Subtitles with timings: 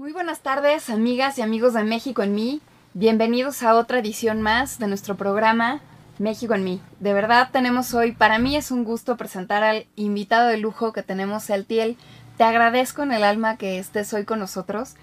[0.00, 2.62] Muy buenas tardes, amigas y amigos de México en mí.
[2.94, 5.82] Bienvenidos a otra edición más de nuestro programa
[6.18, 6.80] México en mí.
[7.00, 11.02] De verdad tenemos hoy, para mí es un gusto presentar al invitado de lujo que
[11.02, 11.98] tenemos, Saltiel.
[12.38, 14.94] Te agradezco en el alma que estés hoy con nosotros.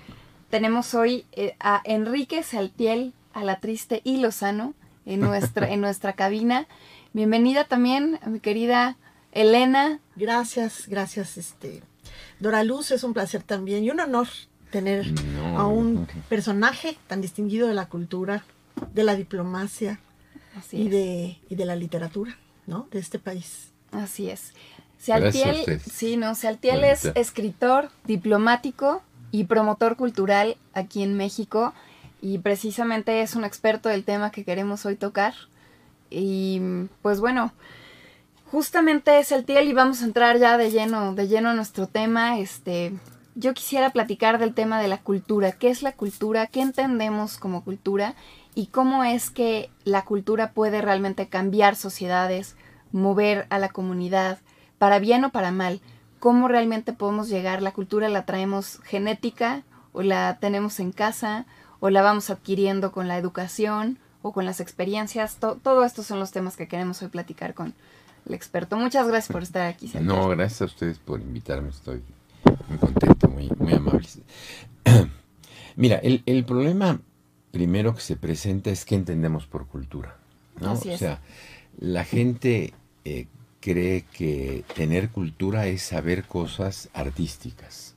[0.50, 4.74] Tenemos hoy eh, a Enrique Saltiel, a la triste y Lozano,
[5.06, 6.66] en nuestra, en nuestra cabina.
[7.14, 8.98] Bienvenida también a mi querida
[9.32, 10.00] Elena.
[10.16, 11.84] Gracias, gracias, este.
[12.40, 14.28] Dora Luz, es un placer también y un honor
[14.78, 15.12] tener
[15.56, 18.44] a un personaje tan distinguido de la cultura,
[18.94, 20.00] de la diplomacia
[20.72, 22.88] y, de, y de la literatura, ¿no?
[22.92, 23.72] De este país.
[23.92, 24.54] Así es.
[25.00, 31.74] Sealtiel, sí, no, Sealtiel es escritor, diplomático y promotor cultural aquí en México
[32.22, 35.34] y precisamente es un experto del tema que queremos hoy tocar.
[36.12, 36.62] Y
[37.02, 37.52] pues bueno,
[38.52, 41.88] justamente es el Tiel y vamos a entrar ya de lleno, de lleno a nuestro
[41.88, 42.38] tema.
[42.38, 42.94] Este,
[43.38, 45.52] yo quisiera platicar del tema de la cultura.
[45.52, 46.48] ¿Qué es la cultura?
[46.48, 48.16] ¿Qué entendemos como cultura?
[48.56, 52.56] Y cómo es que la cultura puede realmente cambiar sociedades,
[52.92, 54.40] mover a la comunidad,
[54.80, 55.82] para bien o para mal.
[56.20, 57.62] ¿Cómo realmente podemos llegar?
[57.62, 59.64] ¿La cultura la traemos genética
[59.94, 61.46] o la tenemos en casa
[61.80, 65.38] o la vamos adquiriendo con la educación o con las experiencias?
[65.38, 67.76] todo estos son los temas que queremos hoy platicar con,
[68.28, 68.78] el experto.
[68.78, 69.92] Muchas gracias por estar aquí.
[70.02, 71.70] No, gracias a ustedes por invitarme.
[71.70, 72.02] Estoy
[72.68, 73.07] muy contento,
[73.46, 74.08] muy, muy amable.
[75.76, 77.02] Mira, el, el, problema
[77.52, 80.18] primero que se presenta es que entendemos por cultura.
[80.60, 80.74] ¿no?
[80.74, 81.22] o sea,
[81.80, 82.74] la gente
[83.06, 83.28] eh,
[83.60, 87.96] cree que tener cultura es saber cosas artísticas.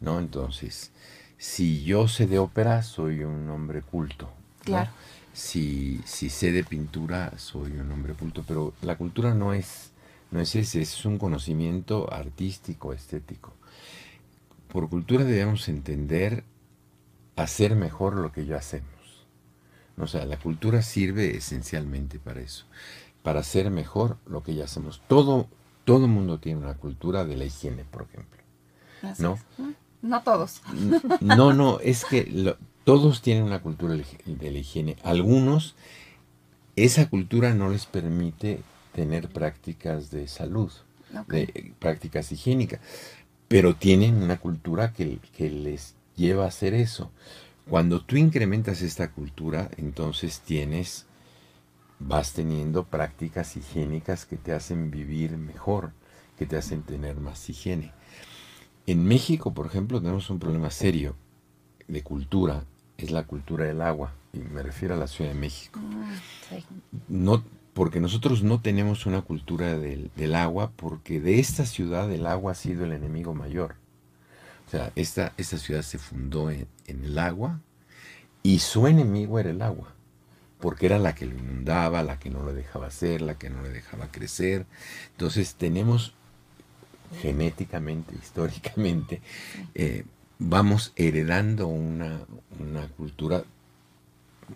[0.00, 0.18] ¿no?
[0.18, 0.90] Entonces,
[1.38, 4.28] si yo sé de ópera, soy un hombre culto.
[4.64, 4.90] Claro
[5.32, 9.90] si, si sé de pintura, soy un hombre culto, pero la cultura no es,
[10.30, 13.52] no es ese, es un conocimiento artístico, estético.
[14.72, 16.44] Por cultura debemos entender
[17.36, 18.88] hacer mejor lo que ya hacemos.
[19.98, 22.64] O sea, la cultura sirve esencialmente para eso,
[23.22, 25.02] para hacer mejor lo que ya hacemos.
[25.08, 25.48] Todo,
[25.84, 28.40] todo mundo tiene una cultura de la higiene, por ejemplo.
[29.18, 29.38] ¿No?
[30.02, 30.62] No todos.
[31.20, 34.96] No, no, es que todos tienen una cultura de la higiene.
[35.02, 35.74] Algunos,
[36.76, 38.62] esa cultura no les permite
[38.94, 40.72] tener prácticas de salud,
[41.28, 42.80] de, prácticas higiénicas,
[43.50, 47.10] pero tienen una cultura que, que les lleva a hacer eso.
[47.68, 51.06] Cuando tú incrementas esta cultura, entonces tienes,
[51.98, 55.90] vas teniendo prácticas higiénicas que te hacen vivir mejor,
[56.38, 57.92] que te hacen tener más higiene.
[58.86, 61.16] En México, por ejemplo, tenemos un problema serio
[61.88, 62.62] de cultura,
[62.98, 65.80] es la cultura del agua, y me refiero a la Ciudad de México.
[65.82, 66.60] Ah,
[67.08, 67.42] no,
[67.80, 72.54] porque nosotros no tenemos una cultura del, agua, porque de esta ciudad el agua ha
[72.54, 73.76] sido el enemigo mayor.
[74.66, 77.58] O sea, esta, esta ciudad se fundó en, el agua
[78.42, 79.94] y su enemigo era el agua
[80.60, 83.62] porque era la que lo inundaba, la que no lo dejaba hacer, la que no
[83.62, 84.66] le dejaba crecer.
[85.12, 86.12] Entonces tenemos
[87.22, 89.22] genéticamente, históricamente,
[89.74, 90.04] eh,
[90.38, 92.26] vamos heredando una,
[92.98, 93.42] cultura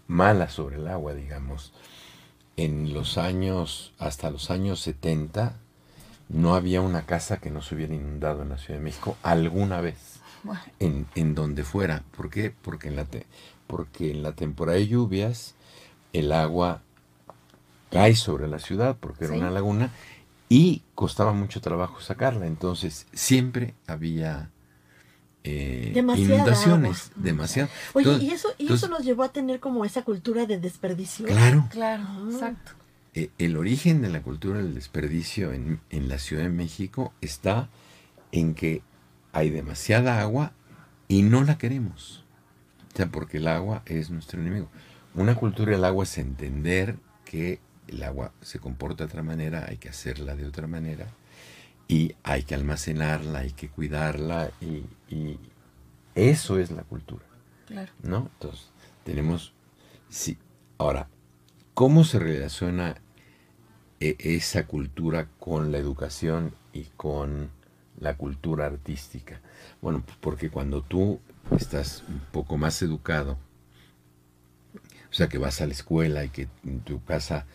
[0.08, 1.72] mala sobre el agua, digamos.
[2.56, 5.56] En los años, hasta los años 70,
[6.28, 9.80] no había una casa que no se hubiera inundado en la Ciudad de México alguna
[9.80, 10.20] vez,
[10.78, 12.04] en, en, donde fuera.
[12.16, 12.54] ¿Por qué?
[12.62, 13.06] Porque en, la
[13.66, 15.54] porque en la temporada de lluvias
[16.12, 16.82] el agua
[17.90, 19.90] cae sobre la ciudad, porque era una laguna,
[20.48, 24.50] y costaba mucho trabajo sacarla, entonces siempre había
[25.44, 27.68] eh, inundaciones, demasiado.
[27.92, 31.26] Oye, ¿y, eso, ¿y eso nos llevó a tener como esa cultura de desperdicio?
[31.26, 31.68] Claro.
[31.70, 32.28] Claro, ah.
[32.32, 32.72] exacto.
[33.12, 37.68] Eh, el origen de la cultura del desperdicio en, en la Ciudad de México está
[38.32, 38.82] en que
[39.32, 40.52] hay demasiada agua
[41.08, 42.24] y no la queremos.
[42.92, 44.68] O sea, porque el agua es nuestro enemigo.
[45.14, 46.96] Una cultura del agua es entender
[47.26, 51.06] que el agua se comporta de otra manera, hay que hacerla de otra manera
[51.88, 54.84] y hay que almacenarla, hay que cuidarla y,
[56.14, 57.24] eso es la cultura.
[57.66, 57.92] Claro.
[58.02, 58.30] ¿No?
[58.34, 58.68] Entonces,
[59.02, 59.52] tenemos,
[60.08, 60.38] sí,
[60.78, 61.08] ahora,
[61.74, 62.96] ¿cómo se relaciona
[63.98, 67.50] e, esa cultura con la educación y con
[67.98, 69.40] la cultura artística?
[69.82, 71.18] Bueno, pues porque cuando tú
[71.56, 73.36] estás un poco más educado,
[75.10, 77.46] o sea, que vas a la escuela y que en tu casa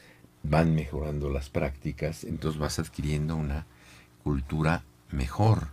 [0.44, 3.66] van mejorando las prácticas, entonces vas adquiriendo una
[4.24, 5.70] cultura mejor,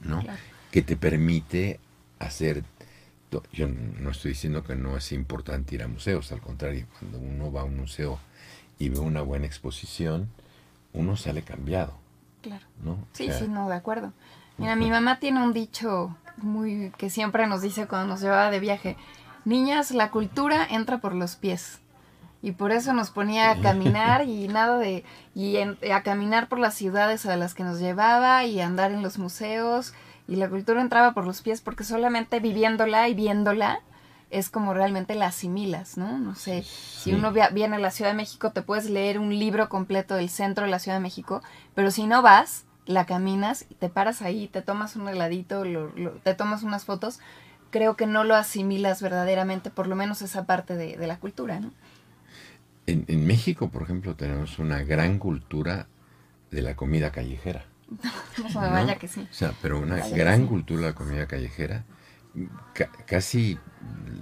[0.00, 0.22] ¿no?
[0.70, 1.80] Que te permite
[2.18, 2.64] hacer...
[3.52, 7.50] Yo no estoy diciendo que no es importante ir a museos, al contrario, cuando uno
[7.50, 8.20] va a un museo
[8.78, 10.28] y ve una buena exposición,
[10.92, 11.98] uno sale cambiado.
[12.42, 12.64] Claro.
[12.84, 12.98] ¿no?
[13.12, 14.12] Sí, sí, no, de acuerdo.
[14.56, 18.60] Mira, mi mamá tiene un dicho muy que siempre nos dice cuando nos llevaba de
[18.60, 18.96] viaje.
[19.44, 21.80] Niñas, la cultura entra por los pies.
[22.44, 25.02] Y por eso nos ponía a caminar y nada de...
[25.34, 29.02] Y a caminar por las ciudades a las que nos llevaba y a andar en
[29.02, 29.94] los museos.
[30.28, 33.80] Y la cultura entraba por los pies porque solamente viviéndola y viéndola
[34.30, 36.18] es como realmente la asimilas, ¿no?
[36.18, 39.68] No sé, si uno viene a la Ciudad de México, te puedes leer un libro
[39.68, 41.40] completo del centro de la Ciudad de México,
[41.74, 45.62] pero si no vas, la caminas, te paras ahí, te tomas un heladito,
[46.24, 47.20] te tomas unas fotos,
[47.70, 51.70] creo que no lo asimilas verdaderamente, por lo menos esa parte de, la cultura, ¿no?
[52.86, 55.86] En, en, México, por ejemplo, tenemos una gran cultura
[56.50, 57.64] de la comida callejera.
[58.54, 59.26] no, vaya que sí.
[59.30, 61.84] O sea, pero una gran cultura de la comida callejera,
[63.06, 63.58] casi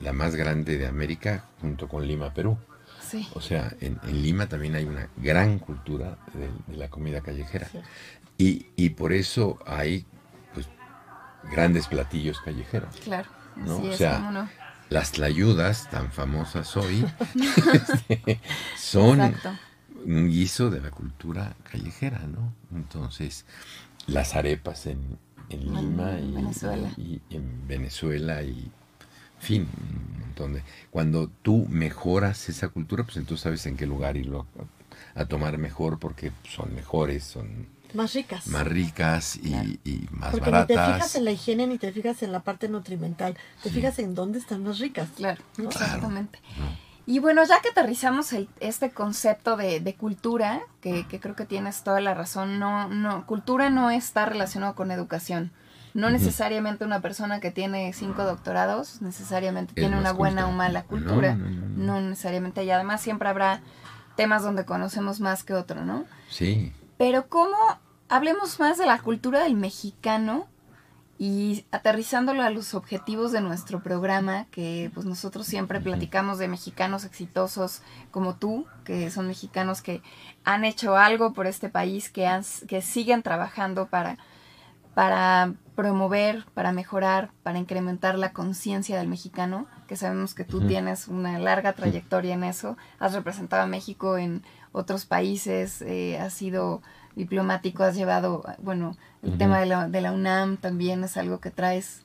[0.01, 2.59] la más grande de América, junto con Lima, Perú.
[3.01, 3.29] Sí.
[3.35, 7.69] O sea, en, Lima también hay una gran cultura de, la comida callejera.
[8.39, 10.07] Y, y, por eso hay
[10.55, 10.69] pues,
[11.51, 12.97] grandes platillos callejeros.
[12.97, 13.29] Claro.
[13.57, 13.77] ¿no?
[13.79, 14.49] o sea,
[14.93, 17.05] las tlayudas tan famosas hoy
[17.73, 18.41] este,
[18.77, 19.35] son
[20.05, 22.53] un guiso de la cultura callejera, ¿no?
[22.75, 23.47] Entonces,
[24.07, 25.19] las arepas en,
[25.51, 26.19] Lima
[26.97, 28.71] y, en Venezuela y
[29.39, 30.63] fin, un montón de...
[30.91, 34.47] Cuando tú mejoras esa cultura, pues entonces sabes en qué lugar irlo
[35.15, 38.47] a, tomar mejor porque son mejores, son más ricas.
[38.47, 40.69] Más ricas y, más Porque baratas.
[40.69, 43.37] Ni te fijas en la higiene ni te fijas en la parte nutrimental.
[43.63, 45.09] Te fijas en dónde están más ricas.
[45.17, 46.39] Claro, exactamente.
[47.05, 51.47] Y bueno, ya que aterrizamos el, este concepto de, de cultura, que, que, creo que
[51.47, 55.51] tienes toda la razón, no, no, cultura no está relacionado con educación.
[55.95, 61.35] No necesariamente una persona que tiene cinco doctorados necesariamente tiene una buena o mala cultura.
[61.35, 62.65] No, necesariamente.
[62.65, 63.61] Y además siempre habrá
[64.17, 66.05] temas donde conocemos más que otro, ¿no?
[66.31, 66.73] Sí.
[66.99, 67.57] Pero ¿cómo
[68.09, 70.47] hablemos más de la cultura del mexicano
[71.19, 77.05] y aterrizándolo a los objetivos de nuestro programa, que pues nosotros siempre platicamos de mexicanos
[77.05, 80.03] exitosos como tú, que son mexicanos que
[80.43, 84.19] han hecho algo por este país, que, han, que siguen trabajando para,
[84.95, 91.09] para promover, para mejorar, para incrementar la conciencia del mexicano, que sabemos que tú tienes
[91.09, 94.43] una larga trayectoria en eso, has representado a México en
[94.73, 96.83] otros países, eh, has sido
[97.17, 101.51] diplomático, has llevado, bueno, el tema de la, de la UNAM también es algo que
[101.51, 102.03] traes.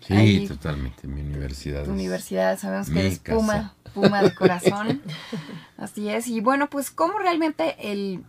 [0.00, 1.84] Sí, totalmente, mi universidad.
[1.84, 5.02] Tu universidad, sabemos que eres Puma, Puma de corazón.
[5.76, 8.24] Así es, y bueno, pues cómo realmente el,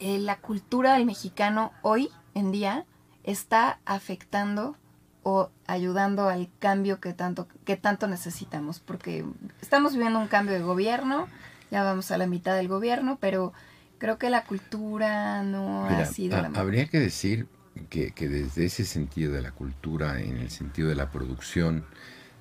[0.00, 2.84] la cultura del mexicano hoy en día
[3.24, 4.76] está afectando
[5.22, 9.24] o ayudando al cambio que tanto, que tanto necesitamos, porque
[9.60, 11.28] estamos viviendo un cambio de gobierno,
[11.70, 13.52] ya vamos a la mitad del gobierno, pero
[13.98, 17.46] creo que la cultura no ha sido la Habría que decir
[17.90, 21.84] que, que, desde ese sentido de la cultura, en el sentido de la producción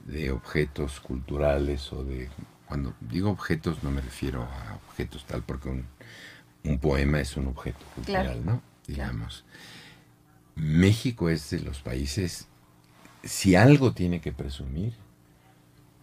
[0.05, 2.29] de objetos culturales o de...
[2.67, 5.85] Cuando digo objetos no me refiero a objetos tal, porque un,
[6.63, 8.61] un poema es un objeto cultural, ¿no?
[8.85, 9.45] Digamos.
[10.57, 12.47] México es de los países,
[13.23, 14.93] si algo tiene que presumir,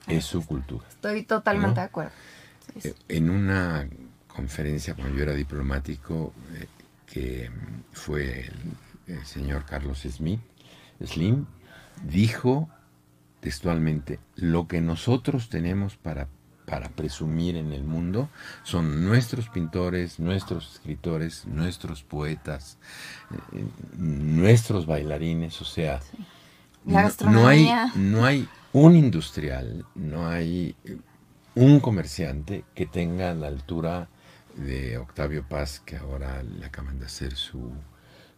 [0.07, 0.87] es su cultura.
[0.89, 2.13] Estoy totalmente de acuerdo.
[2.83, 3.89] Eh, en una
[4.29, 6.67] conferencia cuando yo era diplomático, eh,
[7.07, 7.51] que
[7.93, 8.51] fue
[9.07, 10.41] el, señor Carlos Smith,
[11.05, 11.47] Slim,
[12.05, 12.69] dijo
[13.41, 16.29] textualmente, lo que nosotros tenemos para
[16.67, 18.29] para presumir en el mundo
[18.63, 22.79] son nuestros pintores, nuestros escritores, nuestros poetas,
[23.53, 23.65] eh,
[23.99, 26.01] nuestros bailarines, o sea,
[26.85, 30.77] no, hay, no hay un industrial, no hay
[31.55, 34.09] un comerciante que tenga la altura
[34.57, 37.73] de Octavio Paz, que ahora le acaban de hacer su,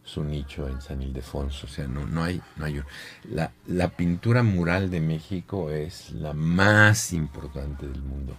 [0.07, 1.67] su nicho en San Ildefonso.
[1.67, 2.81] O sea, no, no hay, no hay
[3.29, 8.35] la, la, pintura mural de México es la más importante del mundo.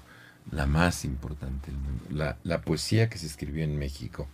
[0.51, 2.05] La más importante del mundo.
[2.11, 4.29] La, la poesía que se escribió en México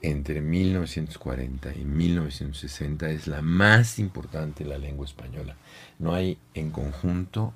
[0.00, 5.56] entre 1940 y 1960 es la más importante de la lengua española.
[5.98, 7.52] No hay en conjunto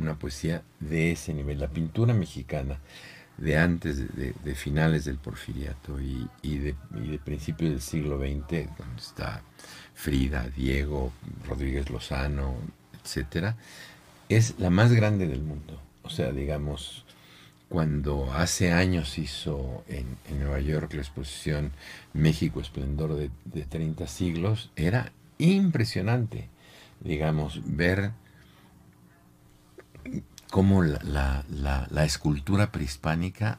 [0.00, 1.60] una poesía de ese nivel.
[1.60, 2.78] La pintura mexicana
[3.36, 6.74] de antes, de, finales del porfiriato y, de,
[7.24, 9.42] principios del siglo XX, donde está
[9.94, 11.12] Frida, Diego,
[11.46, 12.54] Rodríguez Lozano,
[13.02, 13.56] etcétera,
[14.28, 15.80] es la más grande del mundo.
[16.02, 17.04] O sea, digamos,
[17.68, 21.72] cuando hace años hizo en, Nueva York la exposición
[22.12, 26.48] México Esplendor de, de 30 siglos, era impresionante,
[27.00, 28.12] digamos, ver
[30.54, 33.58] cómo la, escultura prehispánica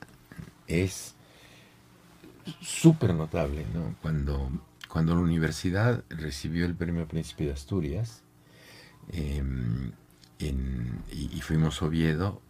[0.66, 1.14] es
[2.62, 3.98] súper notable, ¿no?
[4.02, 8.24] Cuando la universidad recibió el premio Príncipe de Asturias,
[9.12, 9.92] em,
[10.40, 12.42] y, fuimos a Oviedo,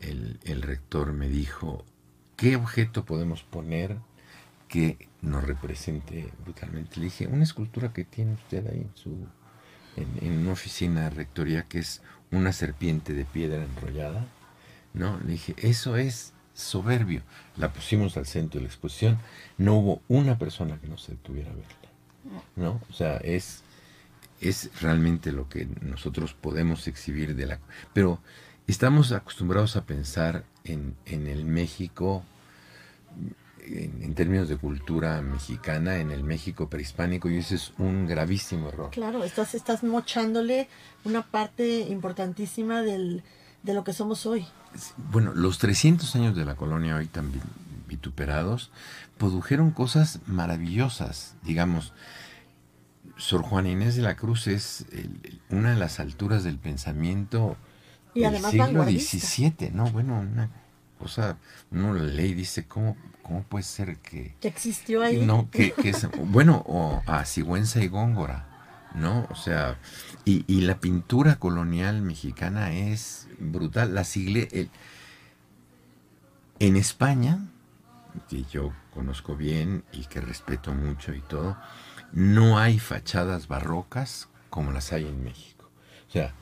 [0.00, 1.84] el, rector me dijo,
[2.36, 3.98] ¿qué objeto podemos poner
[4.66, 6.98] que nos represente brutalmente?
[6.98, 9.28] Le dije, una escultura que tiene usted ahí en
[9.96, 14.26] en, una oficina de rectoría que es una serpiente de piedra enrollada.
[14.92, 17.22] No, le dije, eso es soberbio.
[17.56, 19.18] La pusimos al centro de la exposición.
[19.58, 21.74] No hubo una persona que no se detuviera a verla.
[22.56, 22.80] ¿No?
[22.90, 23.62] O sea, es,
[24.40, 27.58] es realmente lo que nosotros podemos exhibir de la...
[27.92, 28.20] Pero
[28.66, 32.24] estamos acostumbrados a pensar en, en el México
[33.66, 38.90] en, términos de cultura mexicana en el México prehispánico y ese es un gravísimo error.
[38.90, 40.68] Claro, estás, estás mochándole
[41.04, 43.22] una parte importantísima del,
[43.62, 44.46] de lo que somos hoy.
[45.10, 47.42] Bueno, los 300 años de la colonia hoy también
[47.88, 48.70] vituperados
[49.18, 51.92] produjeron cosas maravillosas, digamos.
[53.16, 54.86] Sor Juana Inés de la Cruz es
[55.50, 57.56] una de las alturas del pensamiento
[58.14, 59.90] y del siglo XVII, ¿no?
[59.90, 60.48] Bueno, una
[61.00, 61.38] cosa,
[61.72, 62.96] uno la ley dice, ¿cómo
[63.30, 64.34] ¿Cómo puede ser que...
[64.40, 65.24] Que existió ahí.
[65.24, 68.48] No, que, es, bueno, o a Sigüenza y Góngora,
[68.92, 69.28] ¿no?
[69.30, 69.78] O sea,
[70.24, 73.94] y, la pintura colonial mexicana es brutal.
[73.94, 74.68] La sigle,
[76.58, 77.38] en España,
[78.28, 81.56] que yo conozco bien y que respeto mucho y todo,
[82.10, 85.70] no hay fachadas barrocas como las hay en México.
[86.08, 86.34] O sea,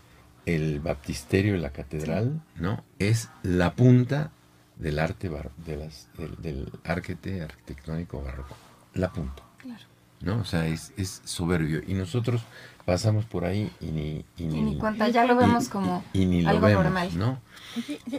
[0.46, 2.82] el baptisterio y la catedral, ¿no?
[2.98, 4.30] Es la punta
[4.78, 5.30] del arte
[5.64, 6.08] de las,
[6.38, 8.56] del, arquete arquitectónico barroco.
[8.94, 9.42] La punto.
[9.58, 9.84] Claro.
[10.20, 10.40] ¿No?
[10.40, 11.82] O sea, es, es soberbio.
[11.86, 12.42] Y nosotros
[12.84, 14.24] pasamos por ahí y ni...
[14.36, 16.04] Y ni, cuenta, ya lo vemos como
[16.46, 17.10] algo normal.
[17.18, 17.40] ¿no?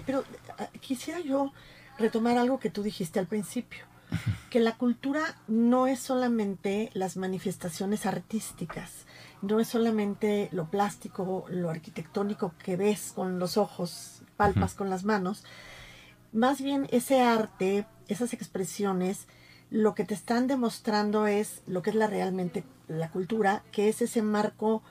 [0.06, 0.24] pero
[0.58, 1.52] ah, quisiera yo
[1.98, 3.86] retomar algo que tú dijiste al principio.
[4.50, 9.06] Que la cultura no es solamente las manifestaciones artísticas,
[9.44, 15.04] no es solamente lo plástico, lo arquitectónico que ves con los ojos, palpas con las
[15.04, 15.44] manos,
[16.32, 19.28] más bien ese arte, esas expresiones,
[19.70, 24.02] lo que te están demostrando es lo que es la realmente la cultura, que es
[24.02, 24.82] ese marco,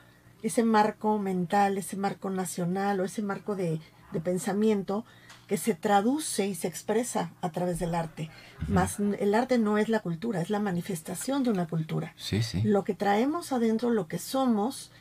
[0.41, 3.79] ese marco mental, ese marco nacional o ese marco de,
[4.23, 5.05] pensamiento
[5.47, 8.29] que se traduce y se expresa a través del arte.
[8.67, 12.13] Más el arte no es la cultura, es la manifestación de una cultura.
[12.17, 12.61] Sí, sí.
[12.63, 14.91] Lo que traemos adentro, lo que somos,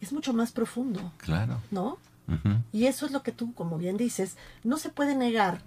[0.00, 1.12] es mucho más profundo.
[1.18, 1.60] Claro.
[1.70, 1.98] ¿No?
[2.72, 5.62] Y eso es lo que tú, como bien dices, no se puede negar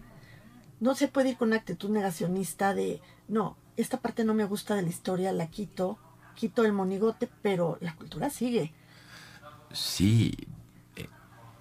[0.82, 4.76] no se puede ir con una actitud negacionista de, no, esta parte no me gusta
[4.76, 5.98] de la historia, la quito,
[6.36, 8.74] quito el monigote, pero la cultura sigue.
[9.72, 10.36] Sí,
[10.96, 11.08] eh,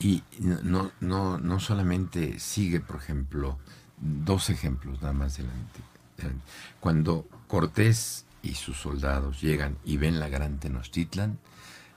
[0.01, 3.59] y no, no, no solamente sigue, por ejemplo,
[3.99, 5.81] dos ejemplos nada más delante.
[6.81, 11.39] Cuando Cortés y sus soldados llegan y ven la gran Tenochtitlan,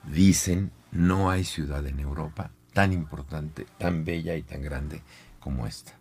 [0.04, 5.02] dicen, no hay ciudad en Europa tan importante, tan bella y tan grande
[5.40, 5.98] como esta.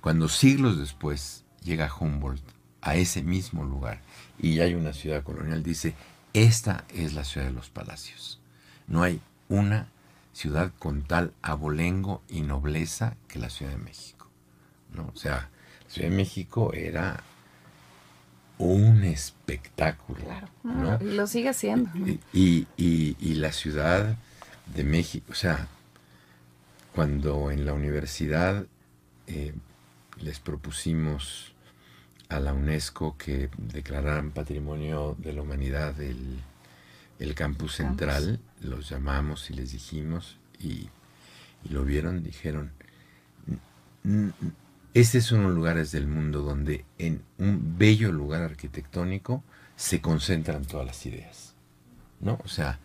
[0.00, 2.42] Cuando siglos después llega Humboldt
[2.82, 4.00] a ese mismo lugar
[4.38, 5.94] y hay una ciudad colonial, dice,
[6.32, 8.40] esta es la ciudad de los palacios.
[8.86, 9.88] No hay una
[10.32, 14.28] ciudad con tal abolengo y nobleza que la Ciudad de México.
[14.94, 15.10] ¿no?
[15.14, 15.50] O sea,
[15.84, 17.22] la Ciudad de México era
[18.58, 20.20] un espectáculo.
[20.24, 20.98] Claro, ¿no?
[21.00, 21.90] lo sigue siendo.
[22.32, 24.16] Y, y, la Ciudad
[24.74, 25.66] de México, o sea,
[26.94, 28.66] cuando en la universidad
[29.26, 29.54] eh,
[30.22, 31.52] les propusimos
[32.28, 36.42] a la UNESCO que declararan patrimonio de la humanidad el,
[37.34, 40.88] campus central, los llamamos y les dijimos y,
[41.68, 42.72] lo vieron, dijeron,
[44.94, 49.44] este son los lugares del mundo donde en un bello lugar arquitectónico
[49.76, 51.54] se concentran todas las ideas,
[52.20, 52.38] ¿no?
[52.44, 52.78] O sea,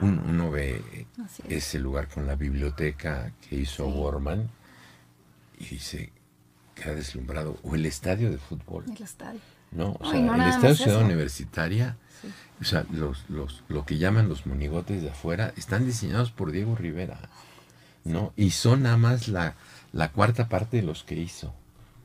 [0.00, 1.06] uno ve
[1.48, 4.48] ese lugar con la biblioteca que hizo Warman
[5.58, 6.12] y dice,
[6.88, 7.58] ha deslumbrado.
[7.62, 8.84] O el estadio de fútbol.
[8.94, 9.40] El estadio.
[9.72, 11.96] No, o sea, el estadio Ciudad Universitaria,
[12.60, 16.74] o sea, los, los, lo que llaman los monigotes de afuera, están diseñados por Diego
[16.74, 17.20] Rivera,
[18.04, 18.32] ¿no?
[18.36, 19.54] Y son nada más la,
[19.92, 21.54] la cuarta parte de los que hizo,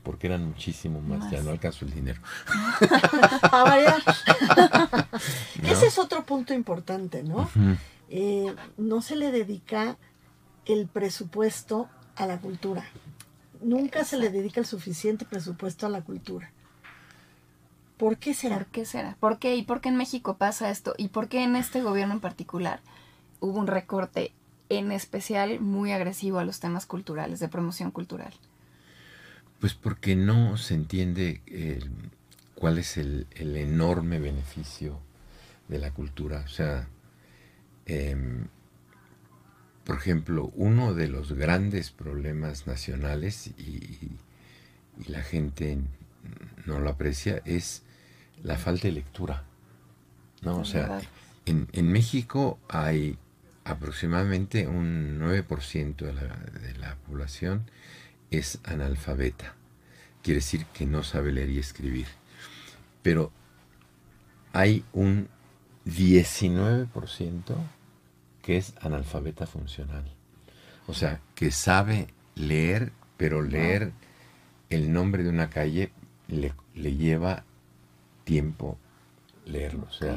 [0.04, 2.20] porque eran muchísimo más, ya no alcanzó el dinero.
[5.64, 7.50] Ese es otro punto importante, ¿no?
[8.08, 9.96] Eh, no se le dedica
[10.66, 12.84] el presupuesto a la cultura
[13.62, 16.50] nunca se le dedica el suficiente presupuesto a la cultura.
[17.96, 18.56] ¿Por qué será?
[18.56, 19.16] ¿Por qué será?
[19.20, 19.56] ¿Por qué?
[19.56, 20.94] ¿Y por qué en México pasa esto?
[20.98, 22.80] ¿Y por qué en este gobierno en particular
[23.40, 24.32] hubo un recorte
[24.68, 28.32] en especial muy agresivo a los temas culturales, de promoción cultural?
[29.60, 31.40] Pues porque no se entiende
[32.54, 34.98] cuál es el, enorme beneficio
[35.68, 36.42] de la cultura.
[36.44, 36.88] O sea,
[37.86, 38.48] em,
[39.86, 44.10] por ejemplo, uno de los grandes problemas nacionales y,
[45.08, 45.78] la gente
[46.64, 47.82] no lo aprecia es
[48.42, 49.44] la falta de lectura.
[50.40, 50.58] ¿no?
[50.58, 51.00] O sea,
[51.44, 53.18] en, en México hay
[53.64, 57.70] aproximadamente un 9% de la, de la población
[58.30, 59.54] es analfabeta.
[60.22, 62.06] Quiere decir que no sabe leer y escribir.
[63.02, 63.30] Pero
[64.54, 65.28] hay un
[65.84, 67.54] 19%
[68.46, 70.04] que es analfabeta funcional.
[70.86, 73.90] O sea, que sabe leer, pero leer
[74.70, 75.90] el nombre de una calle
[76.28, 77.42] le, lleva
[78.22, 78.78] tiempo
[79.46, 79.88] leerlo.
[79.90, 80.16] O sea,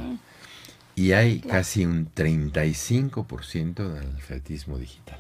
[0.94, 5.20] y hay casi un 35% de analfabetismo digital.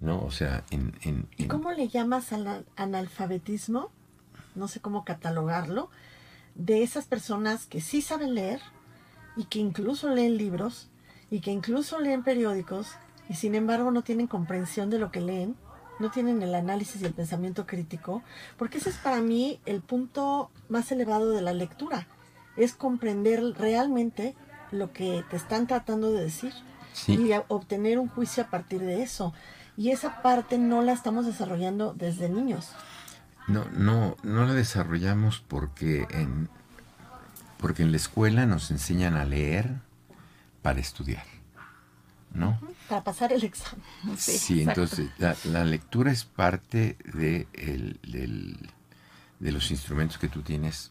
[0.00, 0.20] ¿No?
[0.24, 3.92] O sea, en, en, ¿Y cómo le llamas al analfabetismo?
[4.56, 5.90] No sé cómo catalogarlo.
[6.56, 8.60] De esas personas que sí saben leer
[9.36, 10.88] y que incluso leen libros
[11.34, 12.92] y que incluso leen periódicos
[13.28, 15.56] y sin embargo no tienen comprensión de lo que leen,
[15.98, 18.22] no tienen el análisis y el pensamiento crítico,
[18.56, 22.06] porque ese es para mí el punto más elevado de la lectura,
[22.56, 24.36] es comprender realmente
[24.70, 26.52] lo que te están tratando de decir
[27.08, 29.34] y obtener un juicio a partir de eso.
[29.76, 32.70] Y esa parte no la estamos desarrollando desde niños.
[33.48, 36.48] No, no, no la desarrollamos porque en,
[37.58, 39.80] porque en la escuela nos enseñan a leer
[40.64, 41.26] para estudiar,
[42.32, 42.58] ¿no?
[42.88, 43.84] Para pasar el examen.
[44.16, 50.90] Sí, entonces la, lectura es parte de, de los instrumentos que tú tienes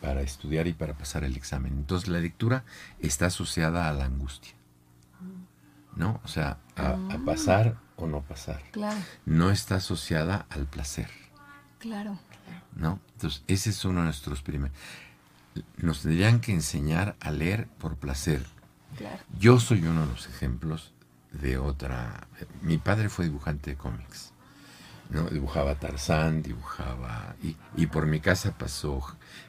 [0.00, 1.72] para estudiar y para pasar el examen.
[1.74, 2.64] Entonces la lectura
[2.98, 4.54] está asociada a la angustia.
[5.94, 6.20] ¿No?
[6.24, 7.18] O sea, a, ah.
[7.24, 8.60] pasar o no pasar.
[8.72, 8.98] Claro.
[9.24, 11.10] No está asociada al placer.
[11.78, 12.18] Claro.
[12.74, 12.98] ¿No?
[13.12, 14.76] Entonces, ese es uno de nuestros primeros.
[15.76, 18.44] Nos tendrían que enseñar a leer por placer.
[18.96, 19.22] Claro.
[19.38, 20.92] Yo soy uno de los ejemplos
[21.32, 22.26] de otra.
[22.60, 24.32] Mi padre fue dibujante de cómics.
[25.12, 25.28] ¿no?
[25.28, 27.36] Dibujaba Tarzán, dibujaba...
[27.76, 29.02] Y, por mi casa pasó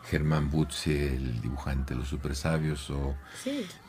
[0.04, 3.16] Germán Butze, el dibujante de los super sabios, o,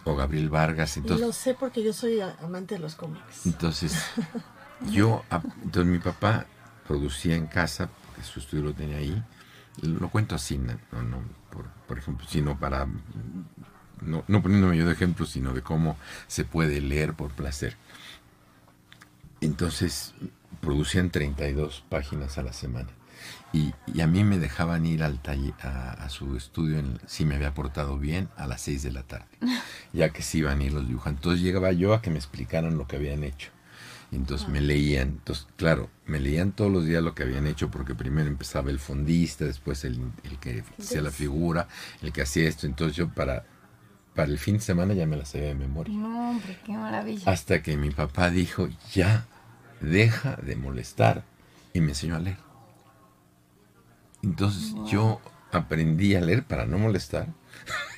[0.05, 0.97] o Gabriel Vargas.
[0.97, 3.47] Entonces, Lo sé porque yo soy amante de los cómics.
[3.47, 3.97] Entonces,
[4.91, 5.25] yo...
[5.63, 6.47] Entonces mi papá
[6.87, 9.23] producía en casa, porque su estudio lo tenía ahí.
[9.83, 11.19] Lo cuento así, no, no
[11.51, 12.87] por, por ejemplo, sino para...
[14.01, 17.77] No, no poniéndome yo de ejemplo, sino de cómo se puede leer por placer.
[19.41, 20.15] Entonces,
[20.61, 22.89] producían 32 páginas a la semana.
[23.53, 27.55] Y, a mí me dejaban ir al taller, a, su estudio, en, si me había
[27.55, 29.27] portado bien, a las 6 de la tarde,
[29.93, 31.21] ya que se iban a ir los dibujantes.
[31.21, 33.51] Entonces llegaba yo a que me explicaran lo que habían hecho.
[34.11, 37.71] Y entonces me leían, entonces claro, me leían todos los días lo que habían hecho,
[37.71, 41.69] porque primero empezaba el fondista, después el, el que hacía la figura,
[42.03, 42.67] el que hacía esto.
[42.67, 43.45] Entonces yo para,
[44.15, 45.95] para el fin de semana ya me las sabía de memoria.
[45.95, 47.31] No, hombre, qué maravilla.
[47.31, 49.27] Hasta que mi papá dijo, ya,
[49.81, 51.25] deja de molestar.
[51.73, 52.39] Y me enseñó a leer.
[54.23, 55.21] Entonces yo
[55.53, 57.29] aprendí a leer para no molestar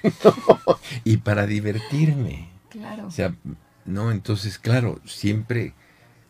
[1.05, 2.49] y para divertirme.
[2.71, 3.07] Claro.
[3.07, 3.35] O sea,
[3.85, 5.75] no, entonces, claro, siempre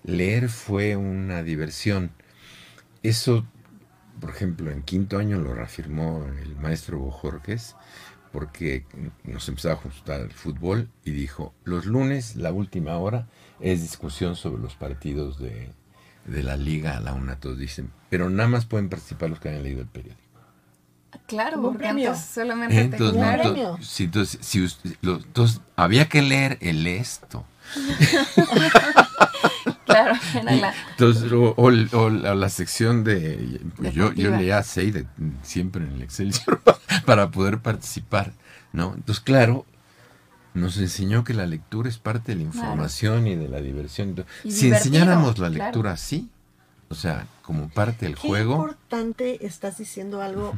[0.05, 2.11] leer fue una diversión.
[3.03, 3.47] Eso,
[4.21, 7.75] por ejemplo, en quinto año lo reafirmó el maestro Bojorques,
[8.37, 8.85] porque
[9.25, 13.29] nos empezaba a juntar el fútbol y dijo, los lunes, la última hora,
[13.61, 15.73] es discusión sobre los partidos de,
[16.27, 19.81] la liga, la una, todos dicen, pero nada más pueden participar los que hayan leído
[19.81, 20.21] el periódico.
[21.27, 23.23] Claro, porque antes solamente entonces,
[23.57, 24.67] no, si, entonces, si
[25.03, 27.47] entonces, había que leer el esto.
[29.87, 30.15] claro,
[30.91, 35.07] entonces, o, la, sección de, pues yo, yo leía seis de,
[35.43, 36.33] siempre en el Excel
[37.07, 38.33] para poder participar,
[38.73, 38.93] ¿no?
[38.95, 39.65] Entonces, claro,
[40.55, 44.25] nos enseñó que la lectura es parte de la información y de la diversión.
[44.49, 46.29] si enseñáramos la lectura así,
[46.89, 48.55] o sea, como parte del juego.
[48.55, 50.55] Es importante, estás diciendo algo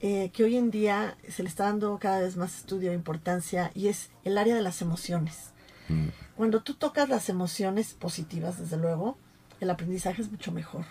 [0.00, 3.70] eh, que hoy en día se le está dando cada vez más estudio e importancia
[3.74, 5.50] y es el área de las emociones.
[5.88, 6.08] Mm.
[6.40, 9.18] Cuando tú tocas las emociones positivas, desde luego,
[9.60, 10.86] el aprendizaje es mucho mejor.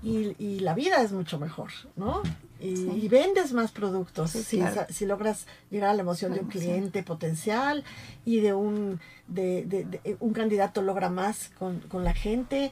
[0.00, 2.22] Y, la vida es mucho mejor, ¿no?
[2.60, 7.82] Y, vendes más productos si, si, logras llegar a la emoción de un cliente potencial
[8.24, 12.70] y de un, de, un candidato logra más con, la gente,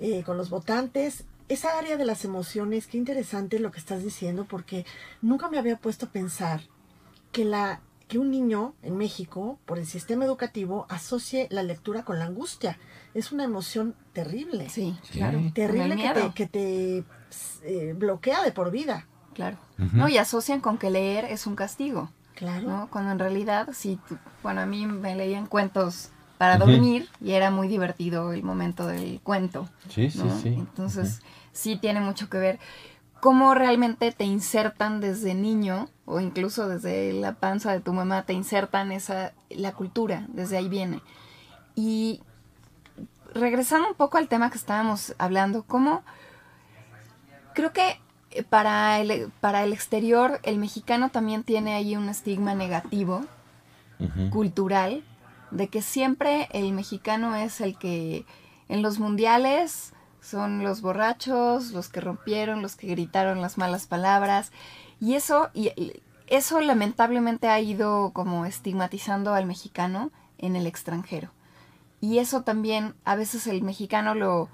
[0.00, 1.26] eh, con los votantes.
[1.48, 4.84] Esa área de las emociones, qué interesante lo que estás diciendo, porque
[5.22, 6.60] nunca me había puesto a pensar
[7.30, 12.18] que la que un niño en México, por el sistema educativo, asocie la lectura con
[12.18, 12.78] la angustia.
[13.14, 14.68] Es una emoción terrible.
[14.70, 15.40] Sí, claro.
[15.54, 17.04] Terrible que te, que te
[17.62, 19.06] eh, bloquea de por vida.
[19.34, 19.56] Claro.
[19.92, 22.10] No, y asocian con que leer es un castigo.
[22.34, 22.88] Claro.
[22.90, 24.00] Cuando en realidad, sí,
[24.42, 29.20] bueno, a mí me leían cuentos para dormir y era muy divertido el momento del
[29.20, 29.68] cuento.
[29.88, 30.48] Sí, sí, sí.
[30.48, 31.20] Entonces,
[31.52, 32.58] sí tiene mucho que ver
[33.20, 38.32] cómo realmente te insertan desde niño o incluso desde la panza de tu mamá te
[38.32, 41.02] insertan esa la cultura, desde ahí viene.
[41.74, 42.22] Y
[43.34, 46.02] regresando un poco al tema que estábamos hablando, cómo
[47.54, 48.00] creo que
[48.48, 53.24] para el, para el exterior el mexicano también tiene ahí un estigma negativo
[54.30, 55.02] cultural
[55.50, 58.24] de que siempre el mexicano es el que
[58.68, 64.52] en los mundiales son los borrachos, los que rompieron, los que gritaron las malas palabras.
[65.00, 65.70] Y eso, y
[66.26, 71.30] eso lamentablemente ha ido como estigmatizando al mexicano en el extranjero.
[72.00, 74.48] Y eso también, a veces el mexicano lo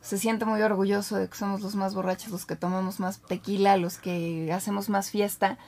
[0.00, 3.76] se siente muy orgulloso de que somos los más borrachos, los que tomamos más tequila,
[3.76, 5.58] los que hacemos más fiesta.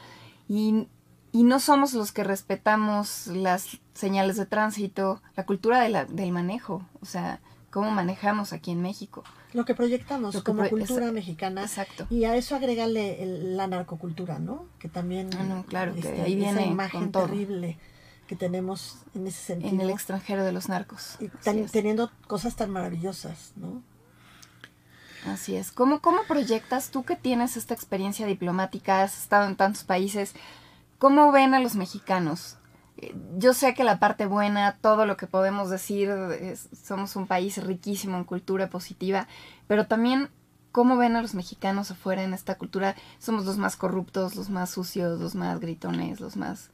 [0.48, 0.88] Y,
[1.33, 6.87] y no somos los que respetamos las señales de tránsito, la cultura del manejo.
[7.01, 9.22] O sea, cómo manejamos aquí en México.
[9.53, 11.62] Lo que proyectamos como cultura mexicana.
[11.62, 12.07] Exacto.
[12.11, 14.67] Y a eso agrégale la narcocultura, ¿no?
[14.79, 15.31] Que también.
[15.38, 16.62] Ah, no, claro, que este, ahí viene.
[16.62, 17.79] Esa imagen terrible
[18.27, 19.75] que tenemos en ese sentido.
[19.75, 21.17] En el extranjero de los narcos.
[21.21, 21.29] Y
[21.71, 23.83] teniendo cosas tan maravillosas, ¿no?
[25.27, 25.71] Así es.
[25.71, 30.35] ¿Cómo, ¿Cómo proyectas tú que tienes esta experiencia diplomática, has estado en tantos países,
[30.99, 32.57] cómo ven a los mexicanos?
[33.38, 36.11] Yo sé que la parte buena, todo lo que podemos decir,
[36.85, 39.27] somos un país riquísimo en cultura positiva,
[39.67, 40.29] pero también
[40.71, 42.95] cómo ven a los mexicanos afuera en esta cultura.
[43.19, 46.71] Somos los más corruptos, los más sucios, los más gritones, los más...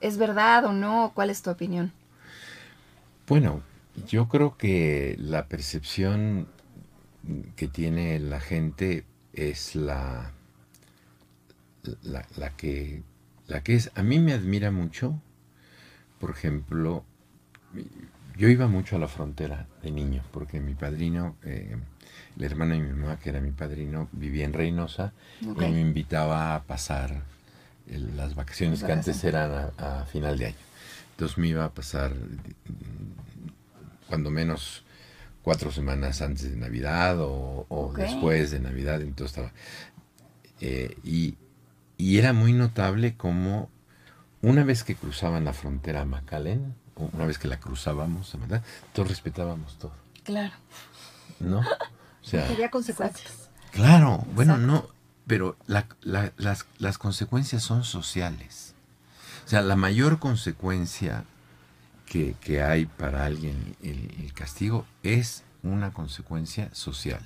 [0.00, 1.12] ¿Es verdad o no?
[1.14, 1.92] ¿Cuál es tu opinión?
[3.28, 3.62] Bueno,
[4.06, 6.48] yo creo que la percepción
[7.54, 10.32] que tiene la gente es la,
[12.02, 13.02] la, la que
[13.52, 15.20] la que es, a mí me admira mucho,
[16.22, 17.04] por ejemplo,
[18.38, 21.76] yo iba mucho a la frontera de niño, porque mi padrino, eh,
[22.36, 26.54] el hermano de mi mamá, que era mi padrino, vivía en Reynosa y me invitaba
[26.54, 27.24] a pasar
[28.14, 30.64] las vacaciones que antes eran a, final de año.
[31.10, 32.12] Entonces me iba a pasar
[34.06, 34.84] cuando menos
[35.42, 39.52] cuatro semanas antes de Navidad o, después de Navidad, entonces estaba...
[40.60, 41.34] Eh, y,
[41.98, 43.70] y era muy notable como
[44.42, 48.62] una vez que cruzaban la frontera a Macalén, una vez que la cruzábamos, ¿verdad?
[48.92, 49.92] Todos respetábamos todo.
[50.24, 50.52] Claro.
[51.40, 51.60] ¿No?
[51.60, 51.64] O
[52.22, 53.48] sea, había consecuencias.
[53.70, 54.88] Claro, bueno, no,
[55.26, 58.74] pero las, consecuencias son sociales.
[59.46, 61.24] O sea, la mayor consecuencia
[62.06, 67.22] que, hay para alguien el, el castigo es una consecuencia social.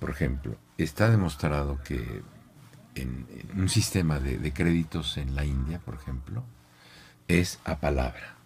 [0.00, 2.22] Por ejemplo, está demostrado que
[2.96, 6.42] en, un sistema de, créditos en la India, por ejemplo,
[7.28, 8.36] es a palabra.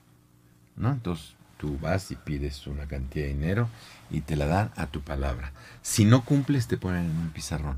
[0.76, 0.90] ¿no?
[0.92, 3.68] Entonces tú vas y pides una cantidad de dinero
[4.10, 5.52] y te la dan a tu palabra.
[5.82, 7.76] Si no cumples, te ponen en un pizarrón.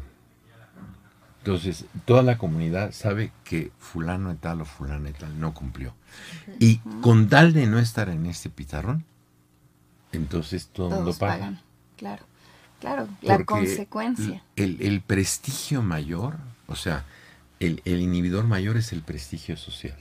[1.39, 5.93] Entonces, toda la comunidad sabe que fulano de tal o fulano de tal no cumplió.
[6.61, 9.05] Y con tal de no estar en este pizarrón,
[10.13, 11.61] entonces todo el mundo paga.
[11.97, 12.25] Claro,
[12.83, 14.43] claro, la consecuencia.
[14.57, 16.37] El, el prestigio mayor
[16.73, 17.05] o sea,
[17.61, 19.97] el, inhibidor mayor es el prestigio social.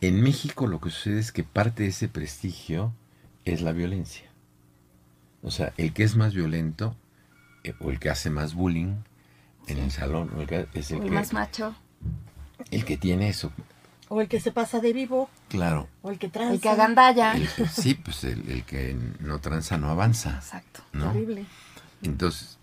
[0.00, 2.94] En México lo que sucede es que parte de ese prestigio
[3.44, 4.30] es la violencia.
[5.42, 6.96] O sea, el que es más violento
[7.64, 8.94] eh, o el que hace más bullying
[9.66, 11.74] en el salón o el que es el, más macho.
[12.70, 13.52] El que tiene eso.
[14.08, 15.28] O el que se pasa de vivo.
[15.48, 15.88] Claro.
[16.02, 16.54] O el que tranza.
[16.54, 17.34] El que agandalla.
[17.72, 20.36] sí, pues el, que no tranza no avanza.
[20.36, 20.82] Exacto.
[20.92, 21.14] ¿no?
[22.02, 22.58] Entonces,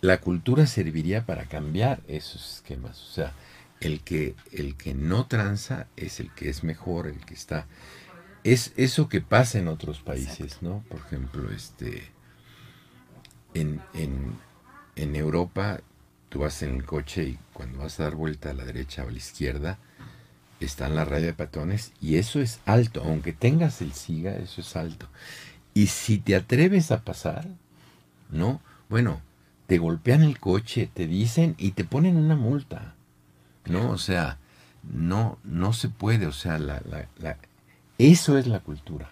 [0.00, 3.02] la cultura serviría para cambiar esos esquemas.
[3.02, 3.32] O sea,
[3.80, 7.66] el que, el que no tranza es el que es mejor, el que está.
[8.44, 10.84] Es eso que pasa en otros países, ¿no?
[10.88, 12.10] Por ejemplo, este.
[13.54, 15.80] En, en, Europa,
[16.28, 19.08] tú vas en el coche y cuando vas a dar vuelta a la derecha o
[19.08, 19.78] a la izquierda,
[20.60, 23.02] está en la raya de patones y eso es alto.
[23.04, 25.08] Aunque tengas el SIGA, eso es alto.
[25.74, 27.46] Y si te atreves a pasar,
[28.30, 28.60] ¿no?
[28.88, 29.20] Bueno,
[29.66, 32.94] te golpean el coche, te dicen y te ponen una multa.
[33.66, 33.90] ¿No?
[33.90, 34.38] O sea,
[34.84, 36.26] no, no se puede.
[36.26, 36.80] O sea, la,
[37.18, 37.36] la,
[37.98, 39.10] eso es la cultura.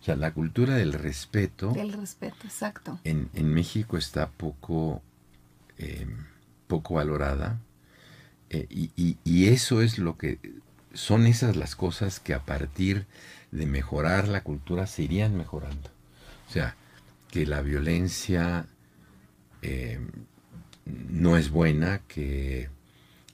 [0.00, 1.72] O sea, la cultura del respeto.
[1.72, 3.00] Del respeto, exacto.
[3.04, 5.02] En, en México está poco,
[5.78, 6.26] em,
[6.68, 7.58] poco valorada.
[8.50, 10.38] Eh, y, y eso es lo que.
[10.96, 13.06] Son esas las cosas que a partir
[13.52, 15.90] de mejorar la cultura se irían mejorando.
[16.48, 16.74] O sea,
[17.30, 18.66] que la violencia
[19.62, 20.00] eh,
[20.84, 22.70] no es buena, que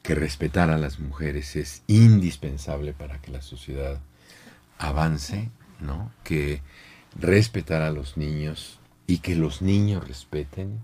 [0.02, 4.00] que respetar a las mujeres es indispensable para que la sociedad
[4.78, 6.12] avance, ¿no?
[6.24, 6.60] Que
[7.18, 10.80] respetar a los niños y que los niños respeten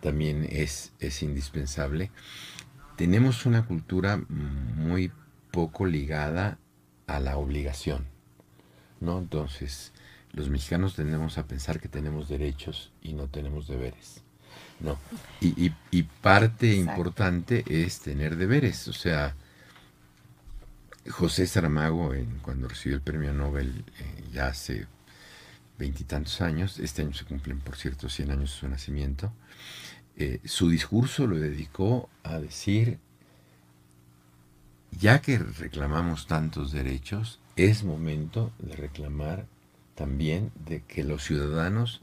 [0.00, 2.10] también, es, es indispensable.
[2.96, 5.10] Tenemos una cultura muy
[5.54, 6.58] poco ligada
[7.06, 8.06] a la obligación,
[9.00, 9.18] ¿no?
[9.18, 9.92] Entonces,
[10.32, 14.22] los mexicanos tendemos a pensar que tenemos derechos y no tenemos deberes.
[14.80, 14.98] No.
[15.40, 18.88] Y, y, parte importante es tener deberes.
[18.88, 19.36] O sea,
[21.08, 22.12] José Saramago,
[22.42, 24.88] cuando recibió el premio Nobel eh, ya hace
[25.78, 29.32] veintitantos años, este año se cumplen, por cierto, 100 años de su nacimiento,
[30.16, 32.98] eh, su discurso lo dedicó a decir,
[34.98, 39.46] ya que reclamamos tantos derechos, es momento de reclamar
[39.94, 42.02] también de que los ciudadanos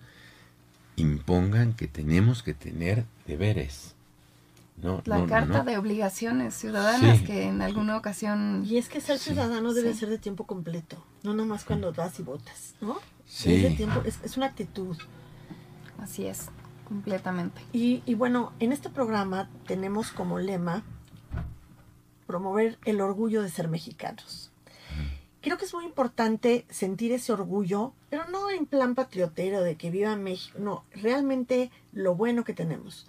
[0.95, 3.95] impongan que tenemos que tener deberes.
[4.81, 8.63] No, la carta de obligaciones ciudadanas que en alguna ocasión...
[8.65, 12.23] Y es que ser ciudadano debe ser de tiempo completo, no nomás cuando vas y
[12.23, 12.99] votas, ¿no?
[13.27, 13.63] Sí.
[13.63, 14.97] Es, tiempo, es, una actitud.
[15.99, 16.47] Así es,
[16.87, 17.61] completamente.
[17.73, 20.83] Y, y bueno, en este programa tenemos como lema
[22.31, 24.51] promover el orgullo de ser mexicanos
[25.41, 29.89] creo que es muy importante sentir ese orgullo, pero no en plan patriotero de que
[29.89, 33.07] viva México, no, realmente lo bueno que tenemos.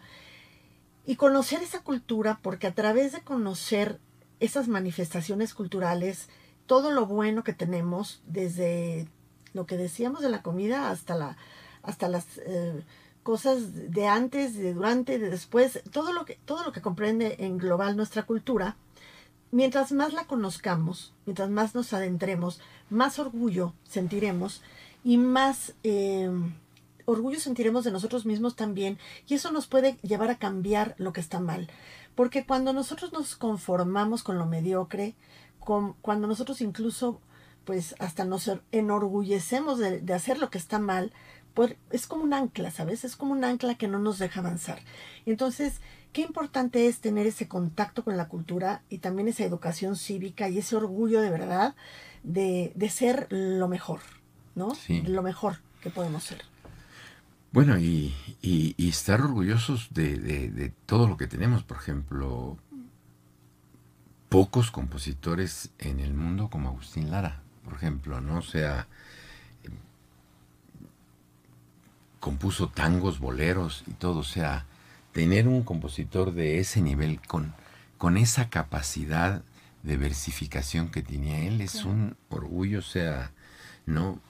[1.04, 4.00] Y conocer esa cultura, porque a través de conocer
[4.40, 6.28] esas manifestaciones culturales,
[6.66, 9.08] todo lo bueno que tenemos, desde
[9.52, 11.36] lo que decíamos de la comida hasta, la,
[11.82, 12.82] hasta las eh,
[13.22, 17.58] cosas de antes, de durante, de después, todo lo, que, todo lo que comprende en
[17.58, 18.76] global nuestra cultura,
[19.52, 22.60] mientras más la conozcamos, mientras más nos adentremos,
[22.90, 24.62] más orgullo sentiremos
[25.04, 26.30] y más eh,
[27.04, 31.20] orgullo sentiremos de nosotros mismos también y eso nos puede llevar a cambiar lo que
[31.20, 31.68] está mal.
[32.16, 35.14] Porque cuando nosotros nos conformamos con lo mediocre,
[35.60, 37.20] con, cuando nosotros incluso
[37.64, 41.12] pues hasta nos enorgullecemos de, de hacer lo que está mal,
[41.54, 43.04] pues es como un ancla, ¿sabes?
[43.04, 44.80] Es como un ancla que no nos deja avanzar.
[45.26, 45.80] Entonces,
[46.12, 50.58] qué importante es tener ese contacto con la cultura y también esa educación cívica y
[50.58, 51.74] ese orgullo de verdad
[52.22, 54.00] de, ser lo mejor,
[54.54, 54.72] ¿no?
[54.88, 56.42] Lo mejor que podemos ser.
[57.52, 58.14] Bueno, y,
[58.78, 62.56] estar orgullosos de, todo lo que tenemos, por ejemplo,
[64.28, 68.38] pocos compositores en el mundo como Agustín Lara, por ejemplo, ¿no?
[68.38, 68.86] O sea,
[72.20, 74.64] compuso tangos, boleros y todo, o sea,
[75.12, 77.54] tener un compositor de ese nivel, con,
[77.98, 79.42] con esa capacidad
[79.82, 83.32] de versificación que tenía él, es un orgullo, o sea,
[83.86, 84.20] no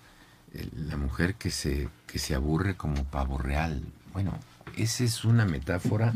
[0.89, 3.83] la mujer que se, que se aburre como pavo real.
[4.13, 4.39] Bueno,
[4.77, 6.13] esa es una metáfora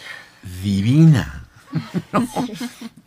[0.62, 1.46] divina.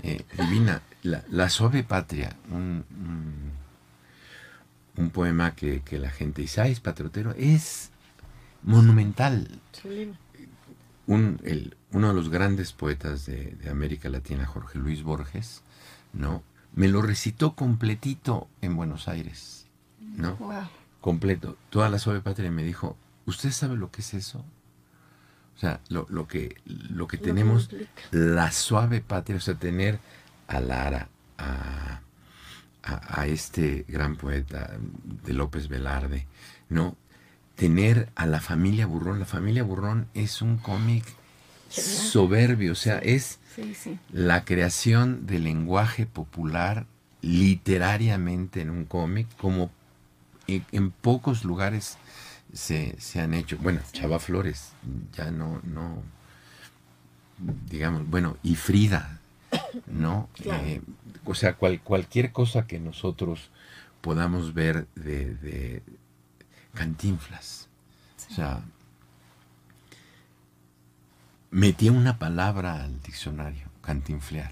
[0.03, 0.81] Eh, divina.
[1.03, 2.85] La, suave patria, un,
[4.95, 7.89] un, poema que, la gente dice, ah, es patriotero, es
[8.63, 9.59] monumental
[11.07, 15.63] un, el, uno de los grandes poetas de, América Latina, Jorge Luis Borges,
[16.13, 16.43] ¿no?
[16.73, 19.65] Me lo recitó completito en Buenos Aires,
[19.99, 20.37] ¿no?
[21.01, 21.57] Completo.
[21.69, 24.45] Toda la suave patria me dijo, ¿usted sabe lo que es eso?
[25.55, 27.69] O sea, lo, lo que, lo que tenemos,
[28.11, 29.99] la suave patria, o sea, tener
[30.47, 32.01] a Lara, a,
[32.83, 34.77] a, a, este gran poeta
[35.25, 36.27] de López Velarde,
[36.69, 36.95] ¿no?
[37.57, 39.19] Tener a la familia Burrón.
[39.19, 41.03] La familia Burrón es un cómic
[41.69, 43.39] soberbio, o sea, es
[44.13, 46.85] la creación del lenguaje popular
[47.21, 49.71] literariamente en un cómic, como
[50.47, 51.97] en, pocos lugares
[52.53, 53.57] se, han hecho.
[53.57, 54.73] Bueno, Chava Flores,
[55.13, 56.03] ya no, no,
[57.69, 59.19] digamos, bueno, y Frida,
[59.87, 60.29] ¿no?
[60.45, 60.81] Eh,
[61.25, 63.49] o sea, cualquier cosa que nosotros
[64.01, 65.81] podamos ver de
[66.77, 67.67] Cantinflas.
[68.29, 68.61] O sea,
[71.49, 74.51] metía una palabra al diccionario, cantinflear.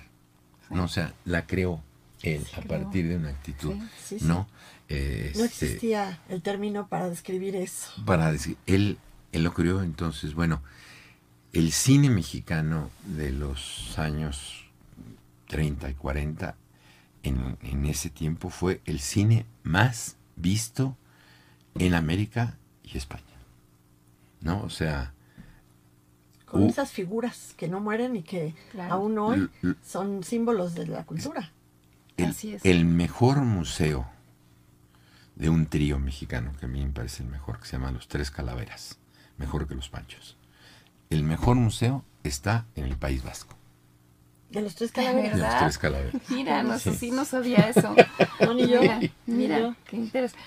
[0.69, 0.85] ¿no?
[0.85, 1.83] O sea, la creó
[2.23, 3.75] él a partir de una actitud.
[4.21, 4.25] ¿no?
[4.27, 4.47] no
[4.87, 7.91] este, existía el término para describir eso.
[8.05, 8.97] Para decir, él,
[9.31, 10.61] él lo creó entonces, bueno,
[11.53, 14.65] el cine mexicano de los años
[15.47, 16.55] 30 y 40
[17.23, 20.97] en, en, ese tiempo fue el cine más visto
[21.75, 23.23] en América y España.
[24.41, 24.63] ¿No?
[24.63, 25.13] O sea...
[26.45, 28.53] Con esas figuras que no mueren y que
[28.89, 29.49] aún hoy
[29.83, 31.51] son símbolos de la cultura.
[32.15, 32.63] El, Así es.
[32.63, 34.07] el mejor museo
[35.35, 38.07] de un trío mexicano, que a mí me parece el mejor, que se llama Los
[38.07, 38.99] Tres Calaveras,
[39.37, 40.37] mejor que Los Panchos.
[41.09, 43.57] El mejor museo está en el País Vasco.
[44.49, 45.35] De los tres calaveras.
[45.35, 46.21] De los tres calaveras.
[46.29, 47.95] Mira, no sé si no sabía eso.
[48.39, 48.81] No, ni yo.
[49.25, 50.43] Mira, qué interesante.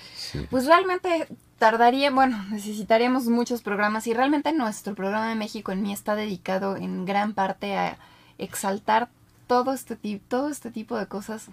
[0.51, 1.27] Pues realmente
[1.59, 6.77] tardaría, bueno, necesitaríamos muchos programas y realmente nuestro programa de México en mí está dedicado
[6.77, 7.97] en gran parte a
[8.37, 9.09] exaltar
[9.47, 9.97] todo este,
[10.29, 11.47] todo este tipo de cosas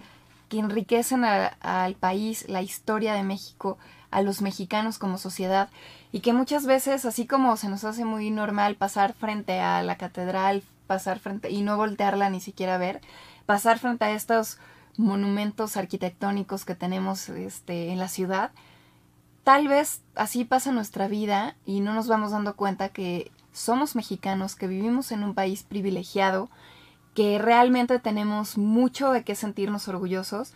[0.48, 3.78] que enriquecen al país, la historia de México,
[4.10, 5.68] a los mexicanos como sociedad
[6.12, 9.96] y que muchas veces, así como se nos hace muy normal pasar frente a la
[9.96, 13.00] catedral, pasar frente y no voltearla ni siquiera ver,
[13.46, 14.58] pasar frente a estos
[14.96, 18.50] monumentos arquitectónicos que tenemos este, en la ciudad,
[19.44, 24.54] tal vez así pasa nuestra vida y no nos vamos dando cuenta que somos mexicanos,
[24.54, 26.50] que vivimos en un país privilegiado,
[27.14, 30.52] que realmente tenemos mucho de qué sentirnos orgullosos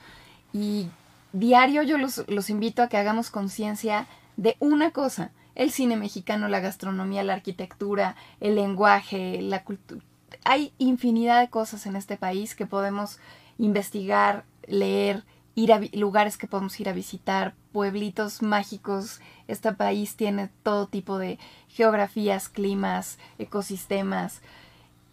[0.52, 0.88] y
[1.32, 6.48] diario yo los, los invito a que hagamos conciencia de una cosa, el cine mexicano,
[6.48, 10.04] la gastronomía, la arquitectura, el lenguaje, la cultura.
[10.44, 13.18] Hay infinidad de cosas en este país que podemos
[13.58, 19.20] investigar, leer, ir a lugares que podemos ir a visitar, pueblitos mágicos.
[19.48, 21.38] Este país tiene todo tipo de
[21.68, 24.40] geografías, climas, ecosistemas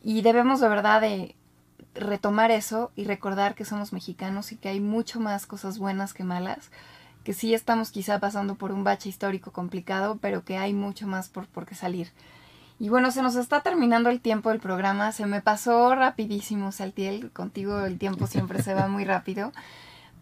[0.04, 1.36] y debemos de verdad de
[1.94, 6.24] retomar eso y recordar que somos mexicanos y que hay mucho más cosas buenas que
[6.24, 6.70] malas,
[7.24, 11.30] que sí estamos quizá pasando por un bache histórico complicado, pero que hay mucho más
[11.30, 12.12] por, por qué salir.
[12.80, 17.32] Y bueno, se nos está terminando el tiempo del programa, se me pasó rapidísimo, Saltiel,
[17.32, 19.52] contigo el tiempo siempre se va muy rápido,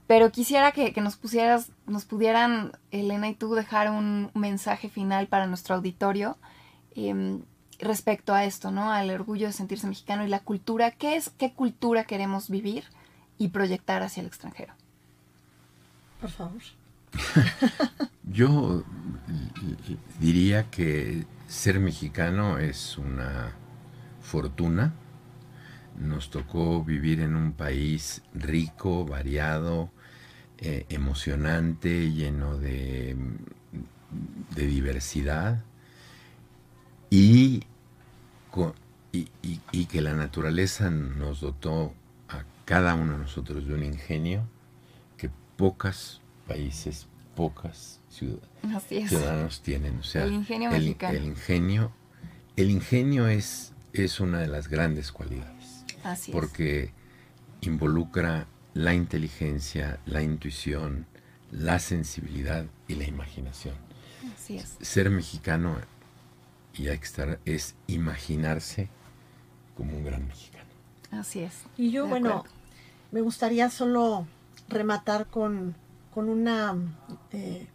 [0.08, 5.28] pero quisiera que, que, nos pusieras, nos pudieran, Elena y tú, dejar un mensaje final
[5.28, 6.38] para nuestro auditorio.
[6.96, 7.40] Eh,
[7.80, 8.92] respecto a esto, ¿no?
[8.92, 10.92] Al orgullo de sentirse mexicano y la cultura.
[10.92, 12.86] ¿Qué es, qué cultura queremos vivir
[13.38, 14.74] y proyectar hacia el extranjero?
[16.22, 16.62] Por favor.
[18.24, 18.84] Yo
[20.20, 23.54] diría que ser mexicano es una
[24.22, 24.94] fortuna.
[26.00, 29.90] Nos tocó vivir en un país rico, variado,
[30.58, 33.16] eh, emocionante, lleno de,
[34.56, 35.64] diversidad
[37.10, 37.64] y,
[39.42, 41.94] y, que la naturaleza nos dotó
[42.30, 44.48] a cada uno de nosotros de un ingenio
[45.18, 50.00] que pocos países, pocas ciudadanos tienen.
[50.00, 51.18] O sea, el ingenio el, mexicano.
[51.18, 51.92] El ingenio,
[52.56, 55.86] el ingenio es, es una de las grandes cualidades.
[56.04, 56.92] Así porque
[57.62, 61.06] involucra la inteligencia, la intuición,
[61.52, 63.76] la sensibilidad y la imaginación.
[64.36, 64.78] Así es.
[64.82, 65.78] Ser mexicano
[66.74, 68.90] y estar, es imaginarse
[69.76, 70.66] como un gran mexicano.
[71.12, 71.64] Así es.
[71.78, 72.44] Y yo, bueno,
[73.12, 74.28] me gustaría solo
[74.68, 75.76] rematar con,
[76.14, 76.76] con una
[77.32, 77.68] eh,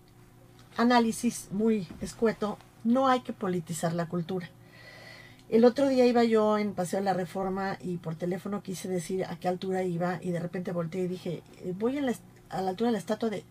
[0.76, 2.58] análisis muy escueto.
[2.84, 4.48] No hay que politizar la cultura.
[5.48, 9.24] El otro día iba yo en Paseo de la Reforma y por teléfono quise decir
[9.24, 12.14] a qué altura iba y de repente volteé y dije, eh, voy a la,
[12.50, 13.44] a la altura de la estatua de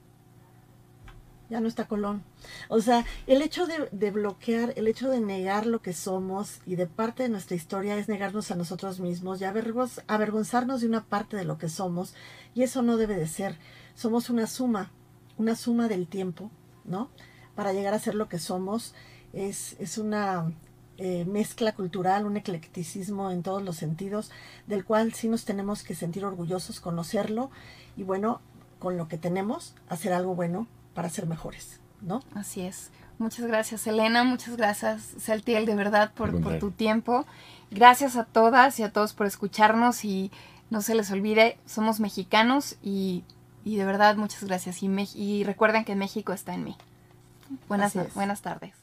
[1.49, 2.23] ya no está Colón.
[2.67, 6.85] O sea, el hecho de, bloquear, el hecho de negar lo que somos y de
[6.85, 11.45] parte de nuestra historia es negarnos a nosotros mismos y avergonzarnos de una parte de
[11.45, 12.13] lo que somos.
[12.53, 13.57] Y eso no debe de ser.
[13.95, 14.91] Somos una suma,
[15.37, 16.51] una suma del tiempo,
[16.89, 17.09] ¿no?
[17.55, 18.93] Para llegar a ser lo que somos.
[19.31, 20.51] Es, es una
[20.97, 24.31] eh, mezcla cultural, un eclecticismo en todos los sentidos,
[24.67, 27.51] del cual sí nos tenemos que sentir orgullosos, conocerlo
[27.95, 28.41] y bueno,
[28.79, 32.21] con lo que tenemos, hacer algo bueno para ser mejores, ¿no?
[32.33, 32.91] Así es.
[33.17, 34.25] Muchas gracias, Elena.
[34.25, 37.25] Muchas gracias, Saltiel, de verdad, por, por tu tiempo.
[37.71, 40.31] Gracias a todas y a todos por escucharnos y
[40.69, 43.23] no se les olvide, somos mexicanos y,
[43.69, 44.81] y de verdad muchas gracias.
[44.81, 46.75] Y, y recuerden que México está en mí.
[47.67, 48.73] Buenas, buenas tardes.